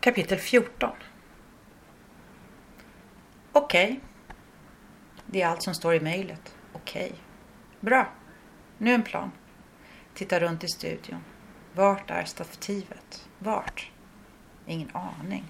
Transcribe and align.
Kapitel 0.00 0.38
14 0.38 0.90
Okej. 3.52 3.84
Okay. 3.84 4.00
Det 5.26 5.42
är 5.42 5.48
allt 5.48 5.62
som 5.62 5.74
står 5.74 5.94
i 5.94 6.00
mejlet. 6.00 6.56
Okej. 6.72 7.06
Okay. 7.06 7.18
Bra. 7.80 8.08
Nu 8.78 8.94
en 8.94 9.02
plan. 9.02 9.32
Titta 10.14 10.40
runt 10.40 10.64
i 10.64 10.68
studion. 10.68 11.24
Vart 11.72 12.10
är 12.10 12.24
stativet? 12.24 13.28
Vart? 13.38 13.90
Ingen 14.66 14.96
aning. 14.96 15.44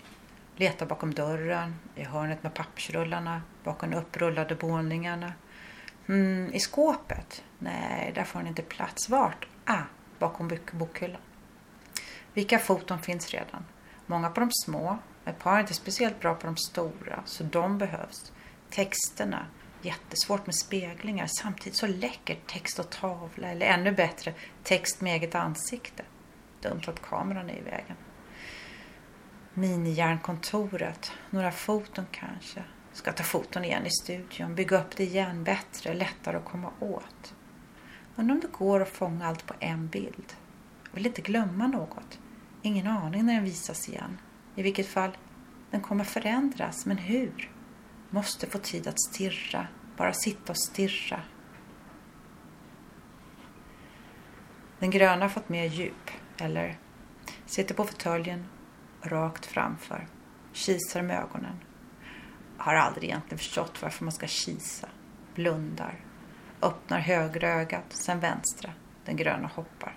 Leta 0.56 0.86
bakom 0.86 1.14
dörren, 1.14 1.74
i 1.94 2.04
hörnet 2.04 2.42
med 2.42 2.54
pappersrullarna, 2.54 3.42
bakom 3.64 3.92
upprullade 3.94 4.54
våningarna. 4.54 5.32
Mm, 6.08 6.50
I 6.54 6.60
skåpet? 6.60 7.44
Nej, 7.58 8.12
där 8.14 8.24
får 8.24 8.38
den 8.38 8.48
inte 8.48 8.62
plats. 8.62 9.08
Vart? 9.08 9.46
Ah, 9.64 9.82
bakom 10.18 10.58
bokhyllan. 10.72 11.20
Vilka 12.34 12.58
foton 12.58 12.98
finns 12.98 13.30
redan? 13.30 13.64
Många 14.10 14.30
på 14.30 14.40
de 14.40 14.50
små. 14.52 14.98
Ett 15.24 15.38
par 15.38 15.56
är 15.56 15.60
inte 15.60 15.74
speciellt 15.74 16.20
bra 16.20 16.34
på 16.34 16.46
de 16.46 16.56
stora, 16.56 17.22
så 17.24 17.44
de 17.44 17.78
behövs. 17.78 18.32
Texterna. 18.70 19.46
Jättesvårt 19.82 20.46
med 20.46 20.54
speglingar. 20.54 21.26
Samtidigt 21.26 21.78
så 21.78 21.86
läcker 21.86 22.38
text 22.46 22.78
och 22.78 22.90
tavla. 22.90 23.48
Eller 23.48 23.66
ännu 23.66 23.92
bättre, 23.92 24.34
text 24.62 25.00
med 25.00 25.14
eget 25.14 25.34
ansikte. 25.34 26.02
Dumt 26.60 26.82
att 26.86 27.02
kameran 27.02 27.50
är 27.50 27.56
i 27.56 27.60
vägen. 27.60 27.96
Minijärnkontoret. 29.54 31.12
Några 31.30 31.52
foton 31.52 32.06
kanske. 32.10 32.62
Ska 32.92 33.12
ta 33.12 33.22
foton 33.22 33.64
igen 33.64 33.86
i 33.86 33.90
studion. 33.90 34.54
Bygga 34.54 34.80
upp 34.80 34.96
det 34.96 35.04
igen 35.04 35.44
bättre. 35.44 35.94
Lättare 35.94 36.36
att 36.36 36.44
komma 36.44 36.70
åt. 36.80 37.34
Undrar 38.16 38.34
om 38.34 38.40
det 38.40 38.52
går 38.52 38.80
att 38.82 38.88
fånga 38.88 39.26
allt 39.26 39.46
på 39.46 39.54
en 39.60 39.88
bild. 39.88 40.32
Jag 40.84 40.94
Vill 40.94 41.06
inte 41.06 41.22
glömma 41.22 41.66
något. 41.66 42.18
Ingen 42.68 42.86
aning 42.86 43.26
när 43.26 43.34
den 43.34 43.44
visas 43.44 43.88
igen. 43.88 44.18
I 44.54 44.62
vilket 44.62 44.86
fall, 44.86 45.16
den 45.70 45.80
kommer 45.80 46.04
förändras. 46.04 46.86
Men 46.86 46.98
hur? 46.98 47.50
Måste 48.10 48.46
få 48.46 48.58
tid 48.58 48.86
att 48.86 49.00
stirra. 49.00 49.66
Bara 49.96 50.12
sitta 50.12 50.52
och 50.52 50.58
stirra. 50.58 51.22
Den 54.78 54.90
gröna 54.90 55.24
har 55.24 55.28
fått 55.28 55.48
mer 55.48 55.64
djup. 55.64 56.10
Eller 56.38 56.78
sitter 57.46 57.74
på 57.74 57.84
fåtöljen 57.84 58.46
rakt 59.02 59.46
framför. 59.46 60.08
Kisar 60.52 61.02
med 61.02 61.18
ögonen. 61.18 61.60
Har 62.56 62.74
aldrig 62.74 63.04
egentligen 63.04 63.38
förstått 63.38 63.82
varför 63.82 64.04
man 64.04 64.12
ska 64.12 64.26
kisa. 64.26 64.88
Blundar. 65.34 66.00
Öppnar 66.62 66.98
högra 66.98 67.48
ögat, 67.48 67.84
sen 67.88 68.20
vänstra. 68.20 68.72
Den 69.04 69.16
gröna 69.16 69.48
hoppar. 69.48 69.94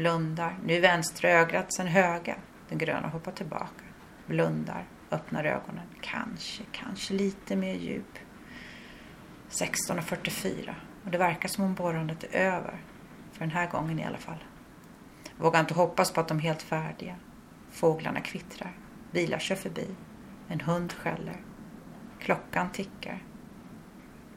Blundar. 0.00 0.58
Nu 0.64 0.80
vänstra 0.80 1.30
ögat, 1.30 1.72
sen 1.72 1.86
höga. 1.86 2.36
Den 2.68 2.78
gröna 2.78 3.08
hoppar 3.08 3.32
tillbaka. 3.32 3.84
Blundar. 4.26 4.84
Öppnar 5.10 5.44
ögonen. 5.44 5.86
Kanske, 6.00 6.62
kanske 6.72 7.14
lite 7.14 7.56
mer 7.56 7.74
djup. 7.74 8.18
16.44 9.50 10.74
och 11.04 11.10
det 11.10 11.18
verkar 11.18 11.48
som 11.48 11.64
om 11.64 11.74
borrandet 11.74 12.24
är 12.24 12.28
över. 12.28 12.80
För 13.32 13.40
den 13.40 13.50
här 13.50 13.70
gången 13.70 13.98
i 13.98 14.04
alla 14.04 14.18
fall. 14.18 14.44
Vågar 15.36 15.60
inte 15.60 15.74
hoppas 15.74 16.12
på 16.12 16.20
att 16.20 16.28
de 16.28 16.38
är 16.38 16.42
helt 16.42 16.62
färdiga. 16.62 17.16
Fåglarna 17.70 18.20
kvittrar. 18.20 18.72
Bilar 19.12 19.38
kör 19.38 19.56
förbi. 19.56 19.86
En 20.48 20.60
hund 20.60 20.92
skäller. 20.92 21.40
Klockan 22.20 22.72
tickar. 22.72 23.24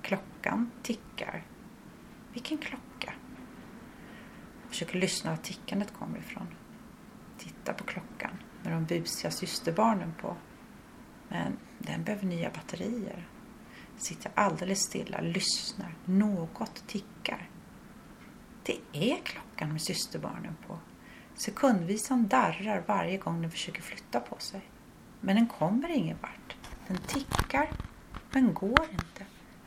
Klockan 0.01 0.71
tickar. 0.81 1.43
Vilken 2.33 2.57
klocka? 2.57 2.92
Försöker 4.73 4.99
lyssna 4.99 5.31
var 5.31 5.37
tickandet 5.37 5.93
kommer 5.93 6.19
ifrån. 6.19 6.47
Titta 7.37 7.73
på 7.73 7.83
klockan 7.83 8.31
med 8.63 8.73
de 8.73 8.85
busiga 8.85 9.31
systerbarnen 9.31 10.13
på. 10.21 10.35
Men 11.29 11.57
den 11.79 12.03
behöver 12.03 12.25
nya 12.25 12.49
batterier. 12.49 13.27
Sitter 13.97 14.31
alldeles 14.35 14.79
stilla, 14.79 15.21
lyssnar. 15.21 15.95
Något 16.05 16.87
tickar. 16.87 17.49
Det 18.63 18.77
är 18.91 19.17
klockan 19.23 19.71
med 19.71 19.81
systerbarnen 19.81 20.55
på. 20.67 20.79
Sekundvisan 21.35 22.27
darrar 22.27 22.83
varje 22.87 23.17
gång 23.17 23.41
den 23.41 23.51
försöker 23.51 23.81
flytta 23.81 24.19
på 24.19 24.37
sig. 24.39 24.61
Men 25.21 25.35
den 25.35 25.47
kommer 25.47 25.89
ingen 25.89 26.17
vart. 26.21 26.55
Den 26.87 26.97
tickar, 26.97 27.71
men 28.31 28.53
går 28.53 28.87
inte. 28.91 29.25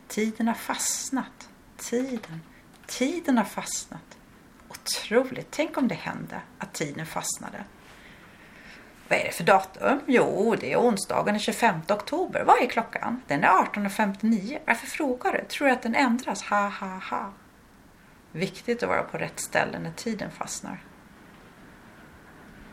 Tiden 0.09 0.49
har 0.49 0.55
fastnat. 0.55 1.49
Tiden. 1.77 2.41
Tiden 2.87 3.37
har 3.37 3.45
fastnat. 3.45 4.16
Otroligt. 4.87 5.47
Tänk 5.51 5.77
om 5.77 5.89
det 5.89 5.95
hände 5.95 6.41
att 6.59 6.75
tiden 6.75 7.07
fastnade. 7.07 7.65
Vad 9.09 9.19
är 9.19 9.25
det 9.25 9.33
för 9.33 9.45
datum? 9.45 10.01
Jo, 10.07 10.57
det 10.61 10.73
är 10.73 10.77
onsdagen 10.77 11.35
den 11.35 11.39
25 11.39 11.81
oktober. 11.89 12.45
Vad 12.47 12.63
är 12.63 12.67
klockan? 12.67 13.23
Den 13.27 13.45
är 13.45 13.49
18.59. 13.49 14.59
Varför 14.67 14.87
frågar 14.87 15.33
du? 15.33 15.45
Tror 15.45 15.69
du 15.69 15.73
att 15.73 15.83
den 15.83 15.95
ändras? 15.95 16.43
Ha, 16.43 16.69
ha, 16.69 17.01
ha. 17.11 17.33
Viktigt 18.33 18.83
att 18.83 18.89
vara 18.89 19.03
på 19.03 19.19
rätt 19.19 19.41
ställe 19.41 19.79
när 19.79 19.93
tiden 19.93 20.31
fastnar. 20.31 20.85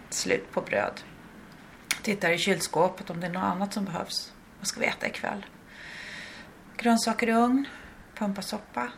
Slut 0.10 0.52
på 0.52 0.62
bröd. 0.62 1.02
Tittar 2.02 2.32
i 2.32 2.38
kylskåpet 2.38 3.10
om 3.10 3.20
det 3.20 3.28
är 3.28 3.32
något 3.32 3.44
annat 3.44 3.74
som 3.74 3.86
behövs. 3.86 4.34
Vad 4.60 4.68
ska 4.68 4.80
vi 4.80 4.86
äta 4.86 5.08
ikväll? 5.08 5.46
Grönsaker 6.78 7.30
i 7.30 7.34
ugn, 7.34 7.66
pumpasoppa, 8.16 8.92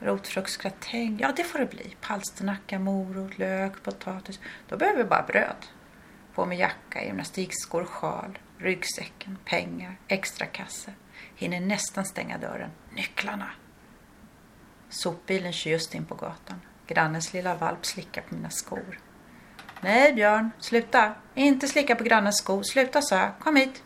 rotfruktsgratäng. 0.00 1.18
Ja, 1.20 1.32
det 1.36 1.44
får 1.44 1.58
det 1.58 1.66
bli. 1.66 1.94
Palsternacka, 2.00 2.78
morot, 2.78 3.38
lök, 3.38 3.82
potatis. 3.82 4.40
Då 4.68 4.76
behöver 4.76 4.98
vi 4.98 5.04
bara 5.04 5.22
bröd. 5.22 5.66
På 6.34 6.46
med 6.46 6.58
jacka, 6.58 7.04
gymnastikskor, 7.04 7.84
sjal, 7.84 8.38
ryggsäcken, 8.58 9.38
pengar, 9.44 9.96
extrakasse. 10.08 10.92
Hinner 11.36 11.60
nästan 11.60 12.04
stänga 12.04 12.38
dörren. 12.38 12.70
Nycklarna! 12.94 13.50
Sopbilen 14.88 15.52
kör 15.52 15.70
just 15.70 15.94
in 15.94 16.04
på 16.04 16.14
gatan. 16.14 16.60
Grannens 16.86 17.32
lilla 17.32 17.54
valp 17.54 17.86
slickar 17.86 18.22
på 18.22 18.34
mina 18.34 18.50
skor. 18.50 18.98
Nej, 19.80 20.12
Björn, 20.12 20.50
sluta. 20.58 21.14
Inte 21.34 21.68
slicka 21.68 21.94
på 21.96 22.04
grannens 22.04 22.38
skor. 22.38 22.62
Sluta, 22.62 23.02
sa 23.02 23.16
jag. 23.16 23.30
Kom 23.38 23.56
hit. 23.56 23.82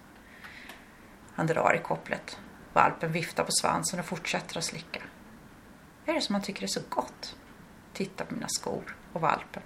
Han 1.35 1.47
drar 1.47 1.75
i 1.75 1.79
kopplet. 1.79 2.39
Valpen 2.73 3.13
viftar 3.13 3.45
på 3.45 3.53
svansen 3.53 4.01
och 4.01 4.07
fortsätter 4.07 4.59
att 4.59 4.65
slicka. 4.65 5.01
Vad 6.13 6.17
är 6.17 6.21
det 6.21 6.27
som 6.27 6.35
han 6.35 6.43
tycker 6.43 6.63
är 6.63 6.67
så 6.67 6.81
gott? 6.89 7.37
Tittar 7.93 8.25
på 8.25 8.35
mina 8.35 8.49
skor 8.49 8.97
och 9.13 9.21
valpen. 9.21 9.63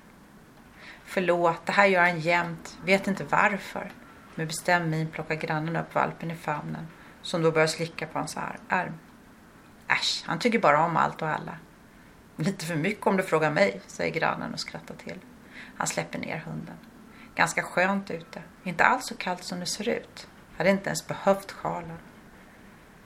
Förlåt, 1.05 1.67
det 1.67 1.73
här 1.73 1.87
gör 1.87 2.01
han 2.01 2.21
jämt. 2.21 2.79
Vet 2.85 3.09
inte 3.09 3.25
varför. 3.25 3.93
Med 4.35 4.47
bestämd 4.47 4.91
min 4.91 5.11
plockar 5.11 5.35
grannen 5.35 5.77
upp 5.77 5.95
valpen 5.95 6.31
i 6.31 6.35
famnen 6.35 6.87
som 7.23 7.43
då 7.43 7.51
börjar 7.51 7.67
slicka 7.67 8.07
på 8.07 8.19
hans 8.19 8.37
arm. 8.69 8.99
Äsch, 9.89 10.23
han 10.27 10.39
tycker 10.39 10.59
bara 10.59 10.85
om 10.85 10.97
allt 10.97 11.23
och 11.23 11.29
alla. 11.29 11.59
Lite 12.37 12.65
för 12.65 12.77
mycket 12.77 13.07
om 13.07 13.17
du 13.17 13.23
frågar 13.23 13.51
mig, 13.51 13.81
säger 13.87 14.15
grannen 14.15 14.53
och 14.53 14.61
skrattar 14.61 14.95
till. 14.95 15.19
Han 15.77 15.87
släpper 15.87 16.19
ner 16.19 16.39
hunden. 16.39 16.77
Ganska 17.35 17.63
skönt 17.63 18.11
ute. 18.11 18.43
Inte 18.65 18.85
alls 18.85 19.07
så 19.07 19.17
kallt 19.17 19.45
som 19.45 19.61
det 19.61 19.67
ser 19.67 19.89
ut. 19.89 20.29
Hade 20.57 20.71
inte 20.71 20.87
ens 20.87 21.07
behövt 21.07 21.53
sjalen. 21.53 21.99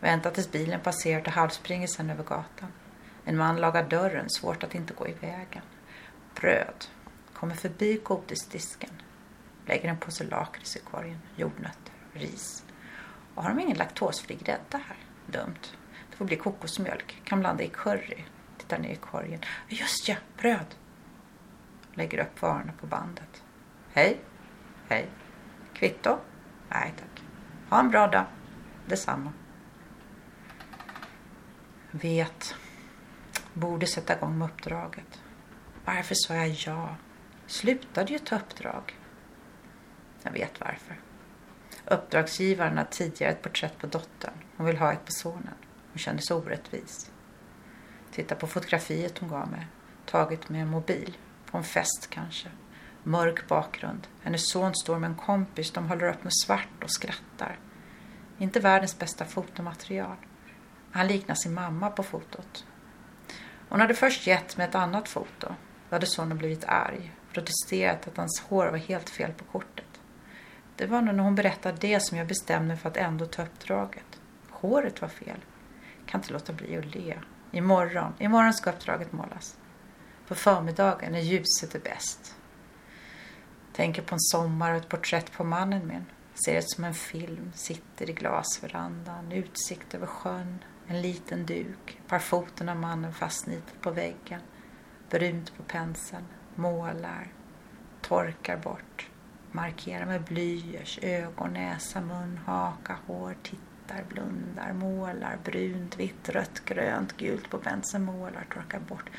Väntar 0.01 0.31
tills 0.31 0.51
bilen 0.51 0.81
passerat 0.81 1.27
och 1.27 1.33
halvspringer 1.33 1.87
sen 1.87 2.11
över 2.11 2.25
gatan. 2.25 2.73
En 3.25 3.37
man 3.37 3.57
lagar 3.57 3.89
dörren, 3.89 4.31
svårt 4.31 4.63
att 4.63 4.75
inte 4.75 4.95
gå 4.95 5.09
i 5.09 5.13
vägen. 5.13 5.63
Bröd. 6.35 6.87
Kommer 7.35 7.55
förbi 7.55 8.01
godisdisken. 8.05 8.91
Lägger 9.67 9.89
en 9.89 9.99
påse 9.99 10.25
lakrits 10.25 10.77
i 10.77 10.81
korgen. 10.81 11.19
Jordnötter. 11.37 11.93
Ris. 12.13 12.65
Och 13.35 13.43
har 13.43 13.51
de 13.51 13.61
ingen 13.61 13.77
laktosfri 13.77 14.35
grädde 14.35 14.81
här? 14.87 14.97
Dumt. 15.27 15.73
Det 16.11 16.17
får 16.17 16.25
bli 16.25 16.37
kokosmjölk. 16.37 17.23
Kan 17.25 17.41
blanda 17.41 17.63
i 17.63 17.69
curry. 17.69 18.25
Tittar 18.59 18.79
ner 18.79 18.93
i 18.93 18.97
korgen. 18.97 19.41
Just 19.69 20.09
ja, 20.09 20.17
bröd 20.37 20.75
lägger 21.95 22.19
upp 22.19 22.43
varorna 22.43 22.73
på 22.81 22.87
bandet. 22.87 23.43
Hej. 23.93 24.21
Hej. 24.89 25.07
Kvitto? 25.75 26.19
Nej 26.69 26.95
tack. 26.97 27.25
Ha 27.69 27.81
en 27.81 27.91
bra 27.91 28.07
dag. 28.07 28.25
Detsamma. 28.87 29.33
Vet. 31.91 32.55
Borde 33.55 33.87
sätta 33.87 34.17
igång 34.17 34.39
med 34.39 34.49
uppdraget. 34.49 35.21
Varför 35.85 36.15
sa 36.15 36.35
jag 36.35 36.49
ja? 36.49 36.97
Slutade 37.47 38.13
ju 38.13 38.19
ta 38.19 38.37
uppdrag. 38.37 38.99
Jag 40.23 40.33
vet 40.33 40.61
varför. 40.61 41.01
Uppdragsgivaren 41.85 42.79
har 42.79 42.85
tidigare 42.85 43.33
ett 43.33 43.43
porträtt 43.43 43.79
på 43.79 43.87
dottern. 43.87 44.35
Hon 44.57 44.67
vill 44.67 44.77
ha 44.77 44.93
ett 44.93 45.05
på 45.05 45.13
sonen. 45.13 45.55
Hon 45.91 45.99
kände 45.99 46.23
sig 46.23 46.37
orättvis. 46.37 47.11
Titta 48.11 48.35
på 48.35 48.47
fotografiet 48.47 49.19
hon 49.19 49.29
gav 49.29 49.51
mig. 49.51 49.67
Taget 50.07 50.49
med 50.49 50.63
en 50.63 50.69
mobil. 50.69 51.17
På 51.51 51.59
en 51.59 51.65
fest 51.65 52.07
kanske. 52.11 52.49
Mörk 53.03 53.49
bakgrund. 53.49 54.07
Hennes 54.23 54.51
son 54.51 54.75
står 54.75 54.99
med 54.99 55.11
en 55.11 55.17
kompis. 55.17 55.71
De 55.71 55.89
håller 55.89 56.09
upp 56.09 56.25
med 56.25 56.33
svart 56.35 56.85
och 56.85 56.91
skrattar. 56.91 57.59
Inte 58.39 58.61
världens 58.61 58.99
bästa 58.99 59.25
fotomaterial. 59.25 60.17
Han 60.93 61.07
liknar 61.07 61.35
sin 61.35 61.55
mamma 61.55 61.91
på 61.91 62.03
fotot. 62.03 62.67
Hon 63.71 63.81
hade 63.81 63.95
först 63.95 64.27
gett 64.27 64.57
mig 64.57 64.69
ett 64.69 64.75
annat 64.75 65.09
foto. 65.09 65.47
Då 65.89 65.97
hade 65.97 66.07
sonen 66.07 66.39
blivit 66.39 66.65
arg. 66.65 67.13
Protesterat 67.33 68.09
att 68.09 68.17
hans 68.17 68.41
hår 68.49 68.67
var 68.67 68.79
helt 68.79 69.11
fel 69.11 69.33
på 69.33 69.45
kortet. 69.45 70.01
Det 70.77 70.87
var 70.87 71.03
nog 71.03 71.15
när 71.15 71.25
hon 71.25 71.35
berättade 71.35 71.77
det 71.81 72.01
som 72.01 72.19
jag 72.19 72.27
bestämde 72.27 72.69
mig 72.69 72.77
för 72.77 72.89
att 72.89 72.97
ändå 72.97 73.27
ta 73.27 73.43
uppdraget. 73.43 74.21
Håret 74.51 75.01
var 75.01 75.09
fel. 75.09 75.41
Kan 76.07 76.21
inte 76.21 76.33
låta 76.33 76.53
bli 76.53 76.77
att 76.77 76.95
le. 76.95 77.19
Imorgon, 77.51 78.13
imorgon 78.19 78.55
ska 78.55 78.71
uppdraget 78.71 79.13
målas. 79.13 79.57
På 80.29 80.35
förmiddagen 80.35 81.13
när 81.13 81.21
ljuset 81.21 81.75
är 81.75 81.81
bäst. 81.81 82.37
Tänker 83.73 84.03
på 84.03 84.15
en 84.15 84.21
sommar 84.21 84.71
och 84.71 84.77
ett 84.77 84.89
porträtt 84.89 85.33
på 85.33 85.45
mannen 85.45 85.87
min. 85.87 86.07
Ser 86.35 86.59
ut 86.59 86.71
som 86.71 86.85
en 86.85 86.95
film. 86.95 87.53
Sitter 87.55 88.11
i 88.11 88.13
glasverandan. 88.13 89.33
Utsikt 89.33 89.95
över 89.95 90.07
sjön. 90.07 90.59
En 90.87 91.03
liten 91.03 91.47
duk. 91.47 92.01
Par 92.09 92.19
foten 92.19 92.69
av 92.69 92.77
mannen 92.77 93.13
fastnitet 93.13 93.81
på 93.81 93.91
väggen. 93.91 94.41
Brunt 95.11 95.57
på 95.57 95.63
penseln. 95.63 96.25
Målar. 96.55 97.33
Torkar 98.01 98.57
bort. 98.57 99.11
Markerar 99.53 100.07
med 100.07 100.23
blyerts. 100.23 100.99
Ögon, 101.03 101.53
näsa, 101.53 102.01
mun, 102.01 102.41
haka, 102.47 102.97
hår. 103.07 103.37
Tittar, 103.43 104.05
blundar, 104.09 104.73
målar. 104.73 105.39
Brunt, 105.45 105.97
vitt, 105.97 106.29
rött, 106.29 106.65
grönt, 106.65 107.17
gult 107.17 107.51
på 107.51 107.59
penseln. 107.59 108.05
Målar, 108.05 108.47
torkar 108.55 108.81
bort. 108.81 109.11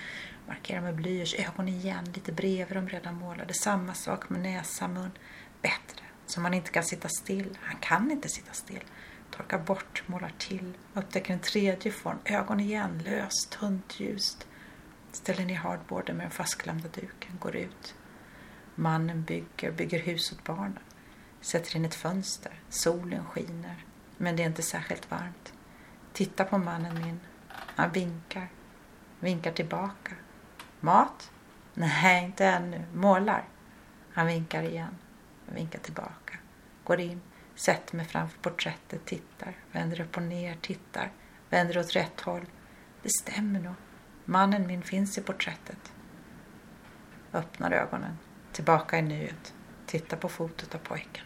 Markerar 0.47 0.81
med 0.81 0.95
blyerts. 0.95 1.35
Ögon 1.35 1.67
igen. 1.67 2.05
Lite 2.13 2.31
bredvid 2.31 2.77
de 2.77 2.89
redan 2.89 3.15
målade. 3.15 3.53
Samma 3.53 3.93
sak 3.93 4.29
med 4.29 4.41
näsa, 4.41 4.87
mun 4.87 5.11
som 6.31 6.43
han 6.43 6.53
inte 6.53 6.71
kan 6.71 6.83
sitta 6.83 7.09
still. 7.09 7.57
Han 7.61 7.77
kan 7.79 8.11
inte 8.11 8.29
sitta 8.29 8.53
still. 8.53 8.83
Torkar 9.31 9.59
bort, 9.59 10.03
målar 10.05 10.33
till, 10.37 10.73
upptäcker 10.93 11.33
en 11.33 11.39
tredje 11.39 11.91
form. 11.91 12.17
Ögon 12.25 12.59
igen, 12.59 13.03
löst, 13.05 13.49
tunt, 13.49 13.99
ljust. 13.99 14.47
Ställer 15.11 15.45
ner 15.45 15.55
hardboarden 15.55 16.17
med 16.17 16.25
den 16.25 16.31
fastklämda 16.31 16.89
duken, 16.89 17.37
går 17.39 17.55
ut. 17.55 17.95
Mannen 18.75 19.23
bygger, 19.23 19.71
bygger 19.71 19.99
hus 19.99 20.31
åt 20.31 20.43
barnen. 20.43 20.79
Sätter 21.41 21.75
in 21.75 21.85
ett 21.85 21.95
fönster. 21.95 22.51
Solen 22.69 23.25
skiner. 23.25 23.85
Men 24.17 24.35
det 24.35 24.43
är 24.43 24.47
inte 24.47 24.61
särskilt 24.61 25.11
varmt. 25.11 25.53
Tittar 26.13 26.45
på 26.45 26.57
mannen 26.57 27.03
min. 27.03 27.19
Han 27.75 27.91
vinkar. 27.91 28.49
Vinkar 29.19 29.51
tillbaka. 29.51 30.15
Mat? 30.79 31.31
Nej, 31.73 32.25
inte 32.25 32.45
ännu. 32.45 32.83
Målar. 32.93 33.43
Han 34.13 34.27
vinkar 34.27 34.63
igen. 34.63 34.95
Vinkar 35.53 35.79
tillbaka. 35.79 36.37
Går 36.83 36.99
in, 36.99 37.21
sätter 37.55 37.95
mig 37.95 38.05
framför 38.05 38.39
porträttet, 38.39 39.05
tittar, 39.05 39.57
vänder 39.71 40.01
upp 40.01 40.17
och 40.17 40.23
ner, 40.23 40.55
tittar, 40.61 41.11
vänder 41.49 41.77
åt 41.77 41.95
rätt 41.95 42.21
håll. 42.21 42.45
Det 43.03 43.09
stämmer 43.09 43.59
nog. 43.59 43.73
Mannen 44.25 44.67
min 44.67 44.81
finns 44.81 45.17
i 45.17 45.21
porträttet. 45.21 45.93
Öppnar 47.33 47.71
ögonen, 47.71 48.17
tillbaka 48.51 48.97
i 48.97 49.01
nuet, 49.01 49.53
tittar 49.85 50.17
på 50.17 50.29
fotot 50.29 50.75
av 50.75 50.79
pojken. 50.79 51.25